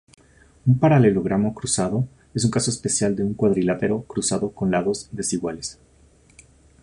[0.65, 5.77] Un "paralelogramo cruzado" es un caso especial de un cuadrilátero cruzado con lados desiguales.